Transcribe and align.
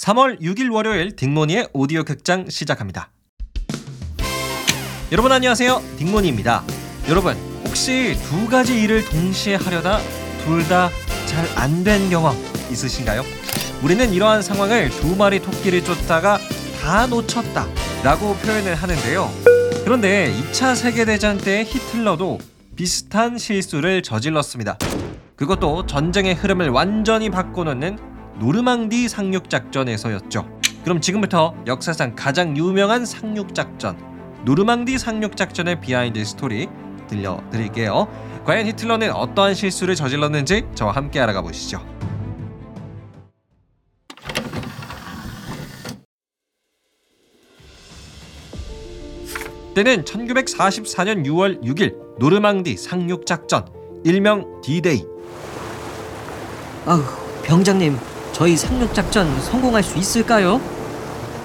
3월 0.00 0.40
6일 0.40 0.72
월요일 0.72 1.14
딩모니의 1.14 1.68
오디오 1.74 2.04
극장 2.04 2.48
시작합니다. 2.48 3.10
여러분 5.12 5.30
안녕하세요. 5.30 5.82
딩모니입니다. 5.98 6.62
여러분 7.10 7.34
혹시 7.66 8.16
두 8.24 8.48
가지 8.48 8.80
일을 8.82 9.04
동시에 9.04 9.56
하려다 9.56 9.98
둘 10.44 10.66
다 10.68 10.88
잘 11.26 11.46
안 11.58 11.84
된 11.84 12.08
경험 12.08 12.34
있으신가요? 12.72 13.22
우리는 13.82 14.10
이러한 14.10 14.40
상황을 14.42 14.88
두 14.88 15.14
마리 15.16 15.38
토끼를 15.38 15.84
쫓다가 15.84 16.38
다 16.80 17.06
놓쳤다 17.06 17.66
라고 18.02 18.34
표현을 18.36 18.74
하는데요. 18.76 19.30
그런데 19.84 20.32
2차 20.32 20.74
세계대전 20.76 21.36
때 21.36 21.62
히틀러도 21.64 22.38
비슷한 22.74 23.36
실수를 23.36 24.02
저질렀습니다. 24.02 24.78
그것도 25.36 25.84
전쟁의 25.86 26.34
흐름을 26.36 26.70
완전히 26.70 27.28
바꿔놓는 27.30 27.98
노르망디 28.38 29.08
상륙작전에서였죠. 29.08 30.48
그럼 30.84 31.00
지금부터 31.00 31.54
역사상 31.66 32.14
가장 32.14 32.56
유명한 32.56 33.04
상륙작전 33.04 33.98
노르망디 34.44 34.98
상륙작전의 34.98 35.80
behind 35.80 36.24
story 36.24 36.68
들려드릴게요. 37.08 38.08
과연 38.44 38.66
히틀러는 38.66 39.12
어떠한 39.12 39.54
실수를 39.54 39.94
저질렀는지 39.94 40.64
저와 40.74 40.92
함께 40.92 41.20
알아가 41.20 41.42
보시죠. 41.42 41.84
때는 49.74 50.04
1944년 50.04 51.24
6월 51.26 51.62
6일 51.62 52.18
노르망디 52.18 52.76
상륙작전 52.76 53.66
일명 54.04 54.60
D-Day 54.62 55.06
아우 56.86 57.00
병장님 57.44 57.96
저희 58.32 58.56
상륙 58.56 58.94
작전 58.94 59.40
성공할 59.40 59.82
수 59.82 59.98
있을까요? 59.98 60.60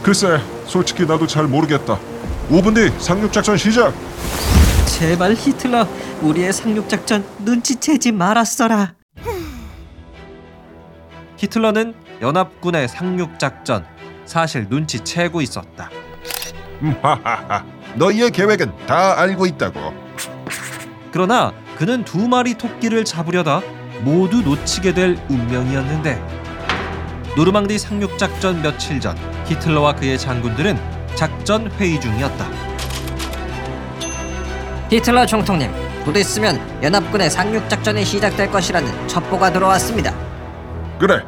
글쎄, 0.03 0.39
솔직히 0.66 1.05
나도 1.05 1.27
잘 1.27 1.45
모르겠다. 1.48 1.98
5분 2.50 2.75
뒤 2.75 2.91
상륙 3.00 3.33
작전 3.33 3.58
시작. 3.58 3.94
제발 4.86 5.33
히틀러 5.33 5.88
우리의 6.22 6.53
상륙 6.53 6.88
작전 6.88 7.25
눈치채지 7.39 8.11
말았어라 8.13 8.94
히틀러는 11.38 11.94
연합군의 12.22 12.88
상륙 12.88 13.38
작전 13.39 13.86
사실 14.25 14.67
눈치채고 14.69 15.41
있었다. 15.41 15.89
하하하. 17.02 17.66
너희의 17.95 18.31
계획은 18.31 18.72
다 18.88 19.19
알고 19.19 19.45
있다고. 19.47 19.94
그러나 21.11 21.52
그는 21.78 22.06
두 22.06 22.28
마리 22.28 22.53
토끼를 22.53 23.03
잡으려다 23.06 23.61
모두 24.02 24.41
놓치게 24.41 24.94
될 24.94 25.17
운명이었는데 25.30 26.44
노르망디 27.36 27.78
상륙 27.78 28.17
작전 28.17 28.61
며칠 28.61 29.00
전 29.00 29.17
히틀러와 29.45 29.95
그의 29.95 30.17
장군들은 30.17 30.80
작전 31.16 31.69
회의 31.73 32.00
중이었다. 32.00 32.45
히틀러 34.89 35.25
총통님 35.25 35.72
곧 36.06 36.16
있으면 36.17 36.61
연합군의 36.83 37.30
상륙 37.30 37.67
작전이 37.69 38.06
시작될 38.06 38.52
것이라는 38.52 39.08
첩보가 39.08 39.52
들어왔습니다 39.52 40.13
그래. 41.00 41.23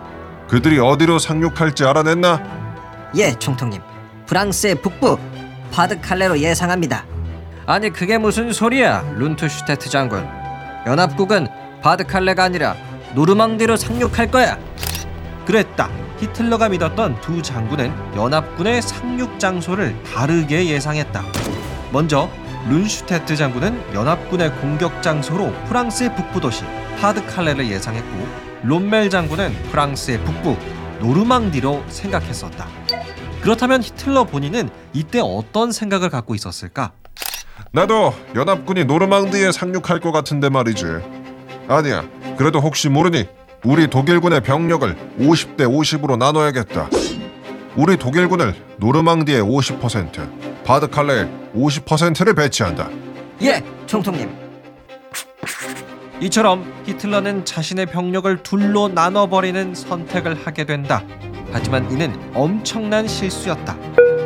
그들이 0.47 0.79
어디로 0.79 1.17
상륙할지 1.19 1.83
알아냈나? 1.83 2.41
예 3.17 3.33
총통님 3.33 3.81
프랑스의 4.27 4.75
북부 4.75 5.17
바드칼레로 5.71 6.39
예상합니다 6.39 7.03
아니 7.65 7.89
그게 7.89 8.17
무슨 8.17 8.53
소리야 8.53 9.03
룬트슈테트 9.15 9.89
장군 9.89 10.25
연합국은 10.85 11.47
바드칼레가 11.81 12.43
아니라 12.43 12.75
노르망디로 13.15 13.75
상륙할 13.75 14.29
거야 14.29 14.57
그랬다 15.47 15.89
히틀러가 16.19 16.67
믿었던 16.69 17.21
두 17.21 17.41
장군은 17.41 17.91
연합군의 18.15 18.81
상륙 18.81 19.39
장소를 19.39 19.95
다르게 20.03 20.67
예상했다 20.67 21.23
먼저 21.93 22.29
룬슈테트 22.69 23.37
장군은 23.37 23.81
연합군의 23.93 24.51
공격 24.57 25.01
장소로 25.01 25.53
프랑스의 25.67 26.13
북부 26.15 26.41
도시 26.41 26.65
파드칼레를 26.99 27.69
예상했고 27.69 28.27
롬멜 28.63 29.09
장군은 29.09 29.53
프랑스의 29.71 30.19
북부 30.25 30.57
노르망디로 30.99 31.85
생각했었다 31.87 32.67
그렇다면 33.41 33.81
히틀러 33.81 34.25
본인은 34.25 34.69
이때 34.91 35.21
어떤 35.23 35.71
생각을 35.71 36.09
갖고 36.09 36.35
있었을까? 36.35 36.91
나도 37.71 38.13
연합군이 38.35 38.83
노르망디에 38.83 39.53
상륙할 39.53 40.01
것 40.01 40.11
같은데 40.11 40.49
말이지. 40.49 40.85
아니야. 41.69 42.05
그래도 42.37 42.59
혹시 42.59 42.89
모르니 42.89 43.27
우리 43.65 43.87
독일군의 43.87 44.41
병력을 44.41 44.95
50대 45.19 45.61
50으로 45.61 46.17
나눠야겠다. 46.17 46.89
우리 47.75 47.97
독일군을 47.97 48.55
노르망디의 48.77 49.41
50%, 49.41 50.63
바드칼레의 50.63 51.27
50%를 51.55 52.33
배치한다. 52.33 52.89
예 53.41 53.63
총통님 53.85 54.29
이처럼 56.21 56.65
히틀러는 56.85 57.45
자신의 57.45 57.87
병력을 57.87 58.41
둘로 58.41 58.87
나눠버리는 58.87 59.75
선택을 59.75 60.35
하게 60.45 60.63
된다. 60.65 61.03
하지만 61.51 61.89
이는 61.91 62.13
엄청난 62.33 63.07
실수였다. 63.07 63.75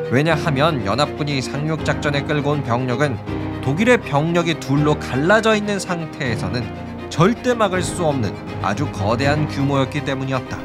왜냐하면 0.09 0.85
연합군이 0.85 1.41
상륙 1.41 1.85
작전에 1.85 2.23
끌고 2.23 2.51
온 2.51 2.63
병력은 2.63 3.61
독일의 3.61 4.01
병력이 4.01 4.59
둘로 4.59 4.97
갈라져 4.99 5.55
있는 5.55 5.79
상태에서는 5.79 6.90
절대 7.11 7.53
막을 7.53 7.83
수 7.83 8.05
없는 8.05 8.33
아주 8.63 8.89
거대한 8.91 9.47
규모였기 9.47 10.05
때문이었다. 10.05 10.57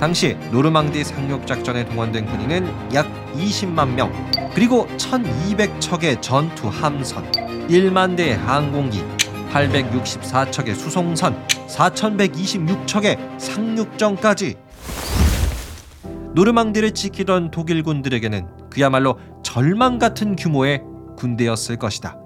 당시 0.00 0.36
노르망디 0.50 1.04
상륙 1.04 1.46
작전에 1.46 1.84
동원된 1.84 2.26
군인은 2.26 2.92
약 2.92 3.06
20만 3.34 3.94
명, 3.94 4.12
그리고 4.52 4.86
1200척의 4.98 6.20
전투 6.20 6.68
함선, 6.68 7.30
1만 7.68 8.16
대의 8.16 8.36
항공기, 8.36 9.04
864척의 9.52 10.74
수송선, 10.74 11.46
4126척의 11.46 13.38
상륙정까지 13.38 14.56
노르망디를 16.34 16.92
지키던 16.92 17.52
독일군들에게는 17.52 18.70
그야말로 18.70 19.18
절망 19.44 19.98
같은 19.98 20.34
규모의 20.34 20.82
군대였을 21.16 21.76
것이다. 21.76 22.19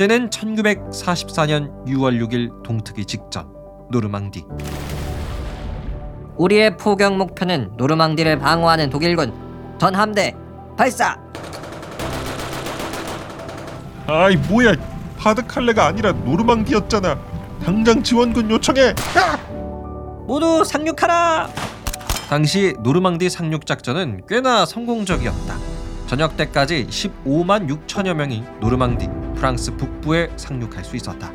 때는 0.00 0.30
1944년 0.30 1.84
6월 1.84 2.18
6일 2.26 2.62
동트기 2.62 3.04
직전 3.04 3.46
노르망디. 3.90 4.46
우리의 6.38 6.78
포격 6.78 7.18
목표는 7.18 7.72
노르망디를 7.76 8.38
방어하는 8.38 8.88
독일군 8.88 9.30
전 9.78 9.94
함대 9.94 10.34
발사 10.78 11.18
아이 14.06 14.36
뭐야 14.36 14.72
바드칼레가 15.18 15.88
아니라 15.88 16.12
노르망디였잖아 16.12 17.18
당장 17.62 18.02
지원군 18.02 18.50
요청해 18.50 18.94
모두 20.26 20.64
상륙하라! 20.64 21.50
당시 22.30 22.74
노르망디 22.80 23.28
상륙 23.28 23.66
작전은 23.66 24.22
꽤나 24.26 24.64
성공적이었다. 24.64 25.56
저녁 26.06 26.38
때까지 26.38 26.86
15만 26.88 27.68
6천여 27.68 28.14
명이 28.14 28.42
노르망디, 28.60 29.06
프랑스 29.40 29.74
북부에 29.74 30.28
상륙할 30.36 30.84
수 30.84 30.96
있었다. 30.96 31.32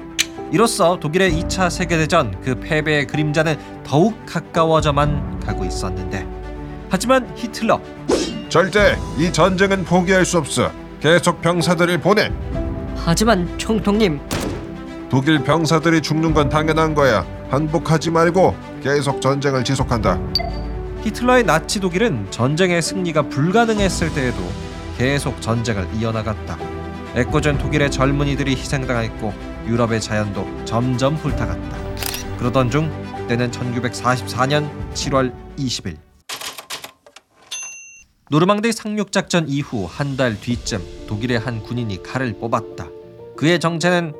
이로써 0.52 1.00
독일의 1.00 1.34
2차 1.42 1.72
세계대전 1.72 2.40
그 2.42 2.54
패배의 2.54 3.08
그림자는 3.08 3.58
더욱 3.84 4.16
가까워져만 4.28 5.40
가고 5.40 5.66
있었는데 5.66 6.26
하지만 6.88 7.28
히틀러 7.36 7.82
절대 8.48 8.96
이 9.18 9.34
전쟁은 9.34 9.86
포기할 9.86 10.24
수 10.24 10.38
없어 10.38 10.72
계속 11.02 11.42
병사들을 11.42 12.00
보내 12.00 12.32
하지만 12.96 13.58
총통님 13.58 14.20
독일 15.10 15.44
병사들이 15.44 16.02
죽는 16.02 16.36
건 16.36 16.48
당연한 16.48 16.94
거야 16.94 17.26
항복하지 17.50 18.12
말고 18.12 18.56
계속 18.84 19.20
전쟁을 19.20 19.64
지속한다 19.64 20.20
히틀러의 21.02 21.44
나치 21.44 21.80
독일은 21.80 22.28
전쟁의 22.30 22.84
승리가 22.84 23.24
불가능했을 23.30 24.14
때에도 24.14 24.38
계속 24.98 25.40
전쟁을 25.42 25.88
이어나갔다. 25.96 26.75
애꿎은 27.16 27.58
독일의 27.60 27.92
젊은이들이 27.92 28.52
희생당했고 28.56 29.34
유럽의 29.68 30.02
자연도 30.02 30.46
점점 30.66 31.16
불타갔다. 31.16 31.78
그러던 32.38 32.70
중 32.70 32.92
때는 33.28 33.52
1944년 33.52 34.70
7월 34.94 35.34
20일 35.58 35.98
노르망디 38.30 38.72
상륙 38.74 39.12
작전 39.12 39.48
이후 39.48 39.88
한 39.90 40.18
달 40.18 40.40
뒤쯤 40.40 40.80
독일의 41.08 41.40
한 41.40 41.62
군인이 41.62 42.04
칼을 42.04 42.34
뽑았다. 42.40 42.88
그의 43.38 43.60
정체는 43.60 44.14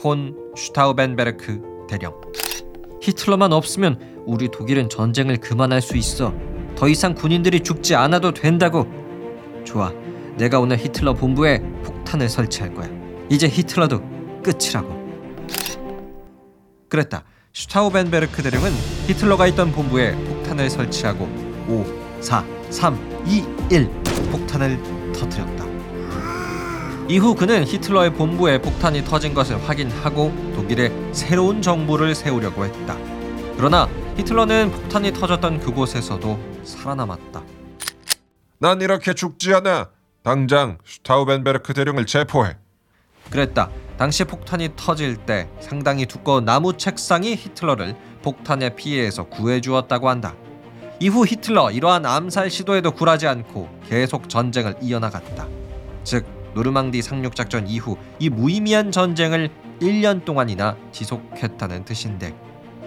폰 0.00 0.36
슈타우펜베르크 0.56 1.86
대령. 1.88 2.20
히틀러만 3.00 3.52
없으면 3.52 4.22
우리 4.26 4.48
독일은 4.48 4.88
전쟁을 4.88 5.36
그만할 5.36 5.80
수 5.82 5.96
있어. 5.96 6.34
더 6.76 6.88
이상 6.88 7.14
군인들이 7.14 7.60
죽지 7.60 7.94
않아도 7.94 8.32
된다고. 8.34 8.86
좋아. 9.64 9.92
내가 10.36 10.58
오늘 10.58 10.78
히틀러 10.78 11.14
본부에 11.14 11.60
폭탄을 11.84 12.28
설치할 12.28 12.72
거야. 12.74 12.88
이제 13.28 13.48
히틀러도 13.48 14.00
끝이라고. 14.42 15.04
그랬다. 16.88 17.24
슈타우벤베르크 17.52 18.42
대령은 18.42 18.70
히틀러가 19.06 19.48
있던 19.48 19.72
본부에 19.72 20.14
폭탄을 20.14 20.70
설치하고 20.70 21.24
5, 21.68 22.22
4, 22.22 22.44
3, 22.70 23.24
2, 23.26 23.44
1 23.70 23.90
폭탄을 24.30 24.80
터뜨렸다. 25.12 25.64
이후 27.08 27.34
그는 27.34 27.64
히틀러의 27.66 28.14
본부에 28.14 28.62
폭탄이 28.62 29.04
터진 29.04 29.34
것을 29.34 29.60
확인하고 29.68 30.32
독일에 30.54 30.92
새로운 31.12 31.60
정부를 31.60 32.14
세우려고 32.14 32.64
했다. 32.64 32.96
그러나 33.56 33.88
히틀러는 34.16 34.70
폭탄이 34.70 35.12
터졌던 35.12 35.60
그곳에서도 35.60 36.38
살아남았다. 36.62 37.42
난 38.58 38.80
이렇게 38.80 39.14
죽지 39.14 39.52
않아. 39.54 39.93
당장 40.24 40.78
슈타우펜베르크 40.86 41.74
대령을 41.74 42.06
체포해. 42.06 42.56
그랬다. 43.28 43.68
당시 43.98 44.24
폭탄이 44.24 44.70
터질 44.74 45.18
때 45.18 45.50
상당히 45.60 46.06
두꺼운 46.06 46.46
나무 46.46 46.78
책상이 46.78 47.36
히틀러를 47.36 47.94
폭탄의 48.22 48.74
피해에서 48.74 49.24
구해주었다고 49.24 50.08
한다. 50.08 50.34
이후 50.98 51.26
히틀러 51.26 51.72
이러한 51.72 52.06
암살 52.06 52.48
시도에도 52.48 52.92
굴하지 52.92 53.26
않고 53.26 53.68
계속 53.86 54.30
전쟁을 54.30 54.76
이어나갔다. 54.80 55.46
즉 56.04 56.24
노르망디 56.54 57.02
상륙 57.02 57.36
작전 57.36 57.66
이후 57.66 57.98
이 58.18 58.30
무의미한 58.30 58.92
전쟁을 58.92 59.50
1년 59.82 60.24
동안이나 60.24 60.78
지속했다는 60.90 61.84
뜻인데 61.84 62.34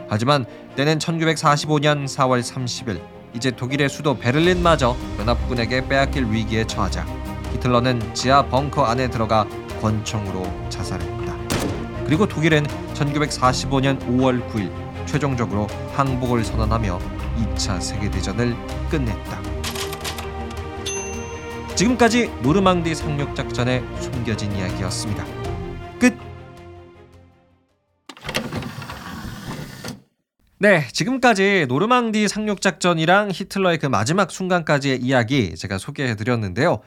하지만 0.10 0.46
때는 0.76 0.98
1945년 0.98 2.06
4월 2.06 2.42
30일 2.42 3.00
이제 3.36 3.52
독일의 3.52 3.90
수도 3.90 4.18
베를린마저 4.18 4.96
연합군에게 5.20 5.88
빼앗길 5.88 6.32
위기에 6.32 6.66
처하자 6.66 7.27
히틀러는 7.54 8.14
지하 8.14 8.46
벙커 8.46 8.86
안에 8.86 9.10
들어가 9.10 9.48
권총으로 9.82 10.70
자살했다. 10.70 11.38
그리고 12.06 12.26
독일은 12.26 12.64
1945년 12.94 14.00
5월 14.08 14.48
9일 14.50 14.72
최종적으로 15.06 15.68
항복을 15.94 16.44
선언하며 16.44 17.00
2차 17.38 17.82
세계대전을 17.82 18.56
끝냈다. 18.90 19.58
지금까지 21.76 22.32
노르망디 22.42 22.96
상륙 22.96 23.36
작전의 23.36 23.84
숨겨진 24.00 24.52
이야기였습니다. 24.52 25.26
끝. 26.00 26.18
네, 30.58 30.88
지금까지 30.92 31.68
노르망디 31.70 32.28
상륙 32.28 32.62
작전이랑 32.62 33.30
히틀러의 33.32 33.78
그 33.78 33.86
마지막 33.86 34.32
순간까지의 34.32 35.02
이야기 35.02 35.56
제가 35.56 35.78
소개해 35.78 36.16
드렸는데요. 36.16 36.82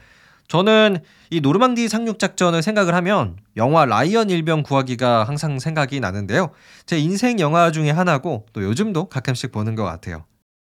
저는 0.51 0.99
이 1.31 1.41
노르망디 1.41 1.89
상륙 1.89 2.19
작전을 2.19 2.61
생각을 2.61 2.93
하면 2.97 3.37
영화 3.57 3.85
라이언 3.85 4.31
일병 4.31 4.65
구하기가 4.65 5.23
항상 5.23 5.61
생각이 5.61 6.01
나는데요. 6.01 6.51
제 6.87 6.99
인생 6.99 7.39
영화 7.39 7.71
중에 7.71 7.91
하나고 7.91 8.47
또 8.53 8.65
요즘도 8.65 9.09
가끔씩 9.09 9.53
보는 9.53 9.77
것 9.77 9.85
같아요. 9.85 10.25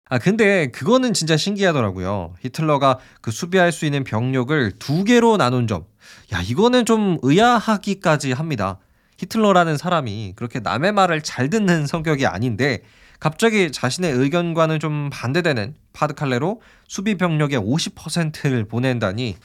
아 0.08 0.20
근데 0.20 0.68
그거는 0.68 1.12
진짜 1.12 1.36
신기하더라고요. 1.36 2.34
히틀러가 2.40 3.00
그 3.20 3.32
수비할 3.32 3.72
수 3.72 3.84
있는 3.84 4.04
병력을 4.04 4.72
두 4.78 5.02
개로 5.02 5.36
나눈 5.36 5.66
점. 5.66 5.86
야 6.32 6.40
이거는 6.40 6.84
좀 6.84 7.18
의아하기까지 7.22 8.30
합니다. 8.30 8.78
히틀러라는 9.18 9.76
사람이 9.76 10.34
그렇게 10.36 10.60
남의 10.60 10.92
말을 10.92 11.22
잘 11.22 11.50
듣는 11.50 11.88
성격이 11.88 12.26
아닌데 12.26 12.82
갑자기 13.28 13.72
자신의 13.72 14.12
의견과는 14.12 14.80
좀 14.80 15.08
반대되는 15.10 15.74
파드칼레로 15.94 16.60
수비 16.86 17.14
병력의 17.16 17.58
50%를 17.58 18.66
보낸다니 18.66 19.36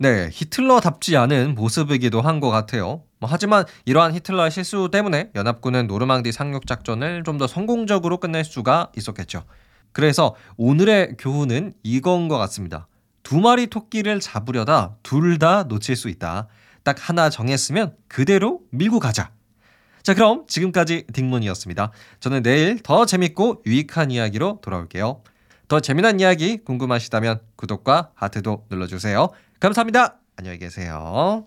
네, 0.00 0.28
히틀러답지 0.32 1.16
않은 1.16 1.54
모습이기도 1.54 2.22
한 2.22 2.40
것 2.40 2.50
같아요. 2.50 3.04
뭐, 3.20 3.30
하지만 3.30 3.64
이러한 3.84 4.14
히틀러의 4.14 4.50
실수 4.50 4.88
때문에 4.90 5.30
연합군은 5.36 5.86
노르망디 5.86 6.32
상륙 6.32 6.66
작전을 6.66 7.22
좀 7.22 7.38
더 7.38 7.46
성공적으로 7.46 8.18
끝낼 8.18 8.42
수가 8.42 8.90
있었겠죠. 8.96 9.44
그래서 9.92 10.34
오늘의 10.56 11.14
교훈은 11.16 11.74
이건 11.84 12.26
것 12.26 12.36
같습니다. 12.36 12.88
두 13.22 13.38
마리 13.38 13.68
토끼를 13.68 14.18
잡으려다 14.18 14.96
둘 15.04 15.38
다 15.38 15.62
놓칠 15.68 15.94
수 15.94 16.08
있다. 16.08 16.48
딱 16.82 16.96
하나 17.08 17.30
정했으면 17.30 17.94
그대로 18.08 18.58
밀고 18.72 18.98
가자. 18.98 19.30
자, 20.02 20.14
그럼 20.14 20.44
지금까지 20.46 21.04
딩문이었습니다. 21.12 21.92
저는 22.20 22.42
내일 22.42 22.78
더 22.82 23.06
재밌고 23.06 23.62
유익한 23.66 24.10
이야기로 24.10 24.60
돌아올게요. 24.62 25.22
더 25.68 25.80
재미난 25.80 26.18
이야기 26.20 26.58
궁금하시다면 26.58 27.40
구독과 27.56 28.10
하트도 28.14 28.66
눌러주세요. 28.70 29.28
감사합니다. 29.60 30.16
안녕히 30.36 30.58
계세요. 30.58 31.46